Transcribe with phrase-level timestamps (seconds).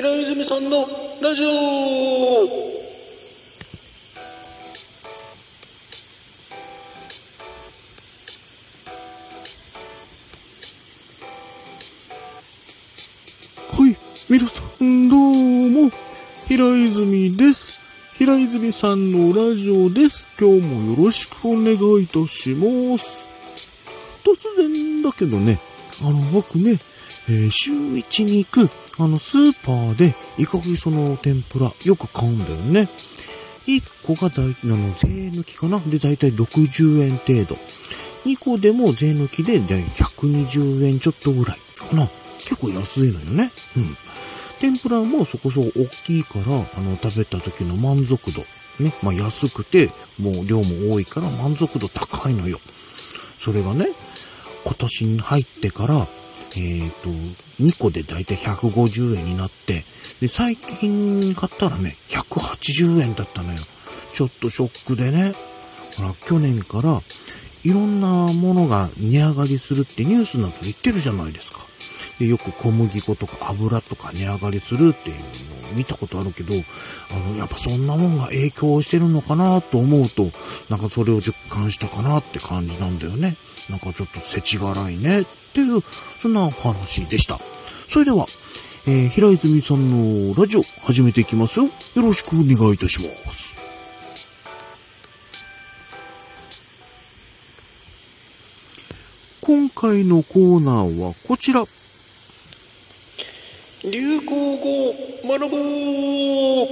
[0.00, 0.86] 平泉さんの
[1.20, 1.48] ラジオ
[13.74, 13.96] はい、
[14.30, 15.90] 皆さんどうも、
[16.46, 18.14] 平泉です。
[18.18, 20.28] 平泉さんのラジオです。
[20.40, 23.34] 今日もよろしくお願いいたします。
[24.22, 25.58] 突然だけどね、
[26.02, 26.78] あの、僕ね、
[27.28, 32.88] えー週一に行く、あの、スーパーで、イカゲソの天ぷら、よく買うんだよね。
[33.66, 37.58] 1個が大、あの、税抜きかなで、大体60円程度。
[38.24, 42.06] 2個でも税抜きで、だい120円ちょっとぐらいかな。
[42.40, 43.50] 結構安いのよね。
[43.76, 43.84] うん。
[44.60, 48.40] 天ぷらもそこそこ大きいから、あの、食べた時の満足度。
[48.82, 48.92] ね。
[49.02, 52.58] まあ安くて、もう量も多いから満足度高いのよ。
[53.38, 53.86] それがね、
[54.64, 56.06] 今年に入ってから、
[56.56, 57.10] えっ、と、
[57.62, 59.84] 2個でだいたい150円になって、
[60.20, 63.58] で、最近買ったらね、180円だったのよ。
[64.12, 65.34] ちょっとショックでね。
[65.96, 67.00] ほら、去年から、
[67.64, 71.58] いろんなものが値上がりするってニュースなどで言ってるじゃないですか。
[72.18, 80.30] で、よく小麦粉とか油とか値上がりするっていうの見たことあるけど、あの、やっぱそんなもんが影響してるのかなと思うと、
[80.68, 83.36] なんかそれを実感したかなって感じなんだよね。
[83.70, 85.82] なんかちょっと世知辛いねっていう、
[86.22, 87.38] そんなお話でした。
[87.90, 88.26] それでは、
[88.86, 91.66] えー、平泉さんのラジオ始めていきますよ。
[91.66, 93.48] よろしくお願いいたします。
[99.48, 101.64] 今回のコーナーはこちら。
[103.82, 106.68] 流行語学ぼう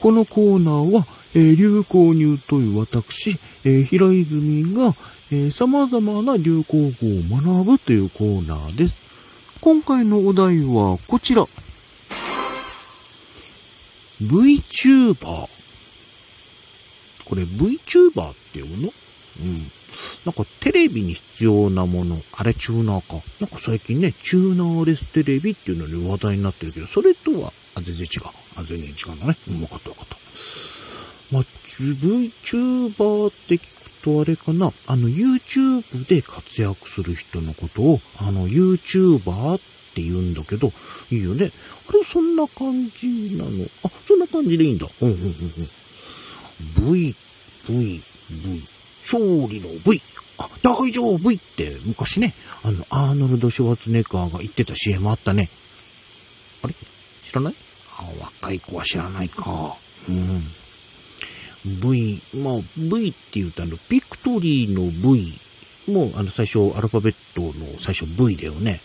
[0.00, 4.94] このコーナーは、えー流行入という私、えー平泉が、
[5.32, 6.90] えー様々な流行語を
[7.64, 9.02] 学ぶというコーナーです。
[9.60, 11.46] 今回のお題はこちら。
[14.22, 15.48] VTuber。
[17.24, 18.92] これ VTuber って読むの？
[19.42, 19.70] うん。
[20.24, 23.22] なんかテレビに必要なもの、あれチューナーか。
[23.40, 28.22] なんか最近ね、チューナーレステレビっていうので話題になってるけど、それとは、あ、全然違う。
[28.56, 29.36] あ、全然違うんだね。
[29.48, 30.16] うん、分かった分かった。
[31.30, 34.72] まあ、VTuber って聞くとあれかな。
[34.86, 39.60] あの、YouTube で活躍する人のことを、あの、YouTuber っ
[39.94, 40.72] て言うんだけど、
[41.10, 41.50] いいよね。
[41.88, 43.50] あれ、そんな感じなの
[43.84, 44.86] あ、そんな感じでいいんだ。
[45.02, 46.92] うんうんうんうん。
[46.92, 47.14] V、
[47.68, 48.74] V、V。
[49.04, 50.00] 勝利の V。
[50.38, 51.18] あ、大丈夫。
[51.18, 55.48] V って昔ね、あの、アーノルド・シュワツネッガーが言ってた CM あったね。
[56.62, 56.74] あれ
[57.22, 57.54] 知らない。
[57.98, 58.04] あ、
[58.42, 58.60] 若い。
[58.60, 59.28] 子は知らない。
[59.28, 59.76] か。
[60.08, 60.42] うん。
[61.80, 65.32] V、まあ、V って言うとあの、ビクトリーの V
[65.92, 68.80] も、あの、最初、アルファベットの最初 V だよね。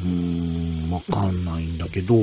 [0.00, 1.64] うーん、わかんない。
[1.64, 2.14] んだけど、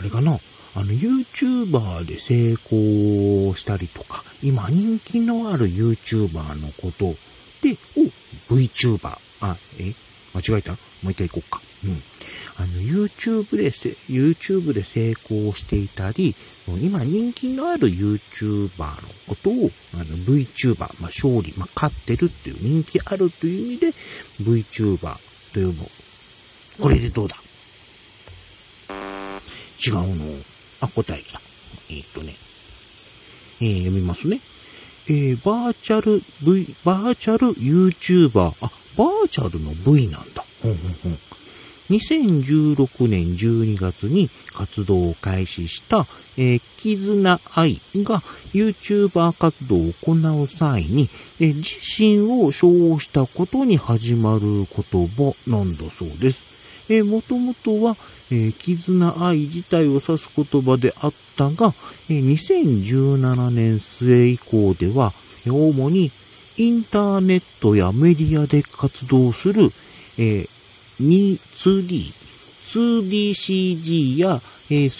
[0.00, 0.38] あれかな
[0.76, 7.14] あの、YouTuber で成功したりとか、今人気のある YouTuber のこと
[7.64, 9.18] で、お、VTuber。
[9.40, 9.94] あ、え
[10.34, 10.72] 間違えた？
[10.72, 11.62] もう一回行こうか。
[11.84, 12.02] うん。
[12.56, 16.34] あの、YouTube で、YouTube で成功していたり、
[16.66, 23.92] 今人気のある YouTuber のことを、あの、VTuber、まあ、勝利、まあ、勝ってるっていう人気あるという意味で、
[24.42, 25.18] VTuber
[25.52, 25.88] というの。
[26.80, 27.36] これでどうだ？
[29.86, 30.04] 違うの？
[30.80, 31.40] あ、答え来た。
[31.90, 32.34] えーっとね。
[33.60, 34.40] えー、読みますね。
[35.06, 38.54] えー、バーチャル V、バーチャル YouTuber。
[38.60, 40.44] あ、バーチャルの V なんだ。
[40.64, 40.78] うんうんう
[41.14, 41.18] ん。
[41.90, 46.06] 2016年12月に活動を開始した、
[46.38, 48.20] えー、絆愛が
[48.54, 51.10] YouTuber 活動を行う際に、
[51.40, 56.53] えー自身を称したことに始まる言葉なんだそうです。
[56.88, 57.96] えー、もともとは、
[58.30, 61.72] えー絆愛自体を指す言葉であったが、
[62.08, 65.12] えー2017年末以降では、
[65.46, 66.10] えー主に
[66.56, 69.70] インターネットやメディアで活動する、
[70.18, 70.48] えー
[71.00, 72.12] 2D、
[72.66, 74.40] 2DCG や、
[74.70, 74.90] えー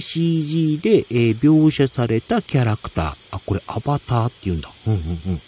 [0.00, 3.14] 3DCG で、えー描写されたキャラクター。
[3.32, 4.70] あ、これアバターって言うんだ。
[4.86, 5.02] うんうんう
[5.34, 5.40] ん。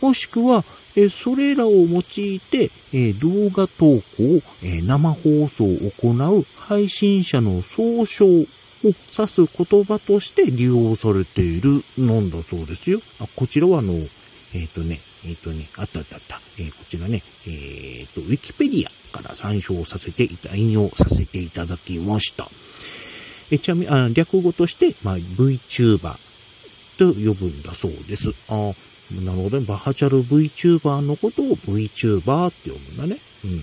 [0.00, 0.64] もしくは、
[0.96, 5.68] えそれらを用いて、え動画投稿、え生放送を
[6.00, 8.46] 行う配信者の総称を
[8.82, 8.94] 指
[9.28, 13.00] す言葉として利用されているなんだそうですよ。
[13.20, 13.92] あ、こちらはあの、
[14.54, 16.40] えっ、とね、えっ、とね、あったあったあった。
[16.58, 22.48] えーこちらね、えっ、と、ウィキペディアから参照させていた、引用させていただきました。
[23.50, 26.16] えちなみに、あ略語として、まあ、VTuber
[26.98, 28.32] と呼ぶんだそうです。
[28.48, 28.72] あ
[29.12, 29.66] なるほどね。
[29.66, 33.20] バーチャル VTuber のことを VTuber って呼ぶんだね。
[33.44, 33.62] うん。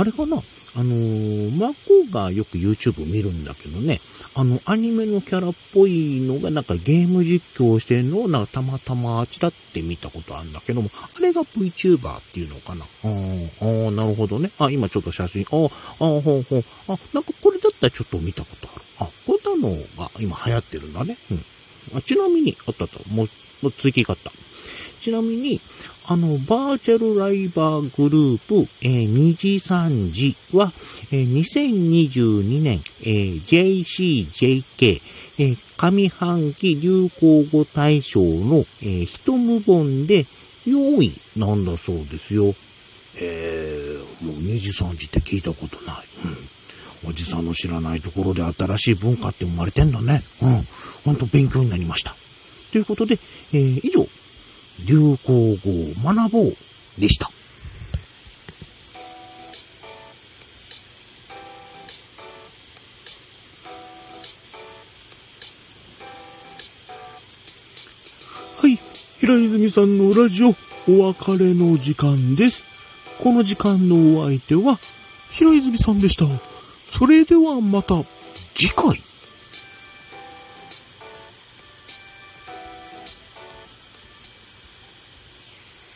[0.00, 0.36] あれかな？
[0.76, 1.74] あのー、マコ
[2.12, 3.98] がよく YouTube 見るんだけどね、
[4.36, 12.84] あの、アニメのキャラっぽいのがなんかゲーム実況してんのをなんかたまたまあちらって見たことあるんだけども、あれが VTuber っていうのかな？
[12.84, 12.88] あ
[13.88, 14.50] あ、なるほどね。
[14.60, 15.68] あ、今ちょっと写真、ああ、
[15.98, 16.64] ほうほう。
[16.88, 18.84] あ、なんかこれだったらちょっと見たことある。
[19.00, 21.16] あ、こんなのが今流行ってるんだね。
[21.32, 21.38] うん。
[21.94, 23.28] あちなみに、あったあった、もう、
[23.62, 24.30] もう追記があった。
[25.00, 25.60] ちなみに、
[26.06, 30.72] あの、バーチャルライバーグループ、えー、2時3時は、
[31.12, 35.00] えー、2022年、えー、JCJK、
[35.38, 40.26] えー、上半期流行語大賞の、えー、一無本で
[40.66, 42.54] 4位なんだそうですよ。
[43.20, 45.96] えー、もう2時3時って聞いたことない。
[47.04, 47.10] うん。
[47.10, 50.22] おじさんの知らないところで新しい文化って生まれてんだね。
[50.42, 50.67] うん。
[51.08, 52.14] ほんと勉強になりました。
[52.70, 53.18] ということで、
[53.54, 54.06] えー、以上、
[54.86, 56.54] 流行語を学ぼう
[57.00, 57.30] でした。
[68.60, 68.78] はい、
[69.18, 70.48] 平泉さんのラジオ
[70.90, 72.64] お別れの時間です。
[73.22, 74.78] この時間のお相手は
[75.32, 76.26] 平泉さんでした。
[76.86, 77.94] それではまた
[78.54, 79.07] 次回。